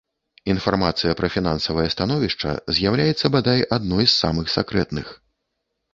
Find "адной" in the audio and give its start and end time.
3.77-4.03